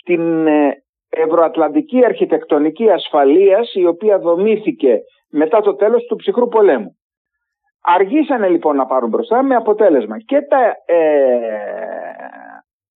[0.04, 5.00] την ε, ευρωατλαντική αρχιτεκτονική ασφαλείας η οποία δομήθηκε
[5.30, 6.97] μετά το τέλος του ψυχρού πολέμου.
[7.80, 10.98] Αργήσανε λοιπόν να πάρουν μπροστά με αποτέλεσμα και τα ε,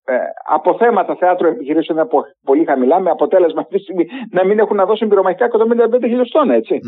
[0.05, 2.07] ε, αποθέματα θεάτρου επιχειρήσεων είναι
[2.43, 5.47] πολύ χαμηλά με αποτέλεσμα αυτή τη στιγμή να μην έχουν να δώσουν πυρομαχικά
[5.91, 6.79] 155 χιλιοστόνα έτσι.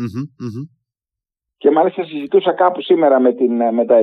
[1.56, 3.96] Και μάλιστα συζητούσα κάπου σήμερα με, την, με τα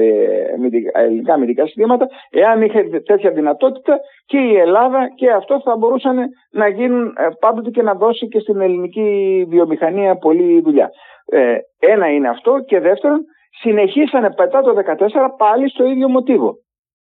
[0.94, 6.18] ελληνικά αμυντικά συστήματα, εάν είχε τέτοια δυνατότητα και η Ελλάδα και αυτό θα μπορούσαν
[6.52, 10.90] να γίνουν ε, πάντοτε και να δώσει και στην ελληνική βιομηχανία πολλή δουλειά.
[11.26, 13.26] Ε, ένα είναι αυτό και δεύτερον
[13.60, 16.54] συνεχίσανε μετά το 2014 πάλι στο ίδιο μοτίβο.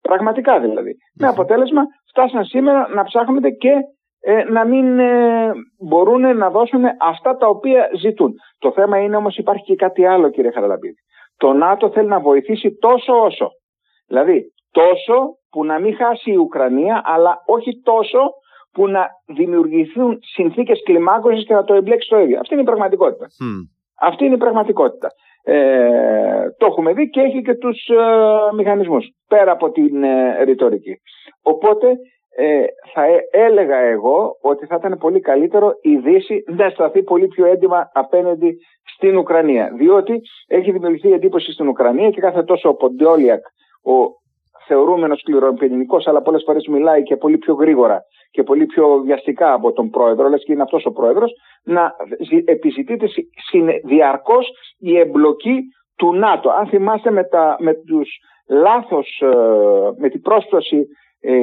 [0.01, 0.95] Πραγματικά δηλαδή.
[1.15, 3.73] Με αποτέλεσμα φτάσαν σήμερα να ψάχνονται και
[4.21, 8.35] ε, να μην ε, μπορούν να δώσουν αυτά τα οποία ζητούν.
[8.59, 10.97] Το θέμα είναι όμως υπάρχει και κάτι άλλο κύριε Χαραλαμπίδη.
[11.37, 13.49] Το ΝΑΤΟ θέλει να βοηθήσει τόσο όσο.
[14.07, 18.19] Δηλαδή τόσο που να μην χάσει η Ουκρανία αλλά όχι τόσο
[18.73, 22.39] που να δημιουργηθούν συνθήκες κλιμάκωσης και να το εμπλέξει το ίδιο.
[22.39, 23.27] Αυτή είναι η πραγματικότητα.
[24.01, 25.09] Αυτή είναι η πραγματικότητα.
[25.45, 31.01] Ε, το έχουμε δει και έχει και τους ε, μηχανισμούς πέρα από την ε, ρητορική.
[31.43, 31.97] Οπότε
[32.37, 37.47] ε, θα έλεγα εγώ ότι θα ήταν πολύ καλύτερο η Δύση να σταθεί πολύ πιο
[37.47, 38.59] έντιμα απέναντι
[38.95, 39.73] στην Ουκρανία.
[39.77, 43.45] Διότι έχει δημιουργηθεί εντύπωση στην Ουκρανία και κάθε τόσο ο Ποντιόλιακ,
[43.85, 44.22] ο
[44.73, 49.73] θεωρούμενος σκληροπυρηνικό, αλλά πολλές φορές μιλάει και πολύ πιο γρήγορα και πολύ πιο βιαστικά από
[49.73, 51.33] τον πρόεδρο, λες και είναι αυτός ο πρόεδρος,
[51.65, 51.95] να
[52.45, 53.07] επιζητείται
[53.85, 55.61] διαρκώς η εμπλοκή
[55.97, 56.51] του ΝΑΤΟ.
[56.51, 58.09] Αν θυμάστε με, τα, με τους
[58.49, 59.27] λάθος, ε,
[59.99, 60.87] με την πρόσθεση
[61.21, 61.35] ε,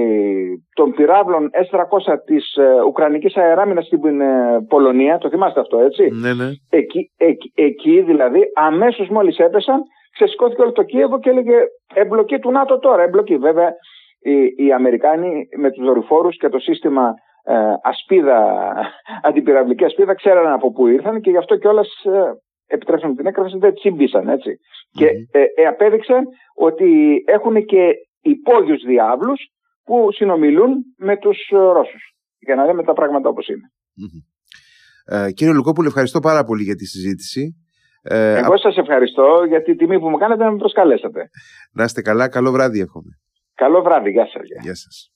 [0.73, 6.33] των πυράβλων S-300 της ε, Ουκρανικής αεράμινας στην ε, Πολωνία, το θυμάστε αυτό έτσι, ναι,
[6.33, 6.49] ναι.
[6.69, 11.57] Εκεί, εκεί, εκεί δηλαδή αμέσως μόλις έπεσαν ξεσηκώθηκε όλο το Κίεβο και έλεγε
[11.93, 13.37] εμπλοκή του ΝΑΤΟ τώρα, εμπλοκή.
[13.37, 13.73] Βέβαια
[14.19, 18.71] οι, οι Αμερικάνοι με τους δορυφόρους και το σύστημα ε, ασπίδα,
[19.27, 22.33] αντιπυραυλική ασπίδα ξέραν από πού ήρθαν και γι' αυτό κιόλας ε,
[22.67, 24.39] επιτρέψαμε την έκφραση δεν τσίμπησαν
[24.91, 26.23] Και ε, ε, απέδειξαν
[26.55, 29.39] ότι έχουν και υπόγειους διάβλους
[29.83, 32.13] που συνομιλούν με τους ε, Ρώσους.
[32.39, 33.47] Για να λέμε τα πράγματα όπως
[35.05, 37.55] Ε, κύριε Λουκόπουλο, ευχαριστώ πάρα πολύ για τη συζήτηση.
[38.01, 41.29] Ε, Εγώ σας ευχαριστώ για τη τιμή που μου κάνετε να με προσκαλέσατε.
[41.71, 43.19] Να είστε καλά, καλό βράδυ εύχομαι.
[43.55, 44.41] Καλό βράδυ, γεια σας.
[44.61, 45.11] Γεια σας.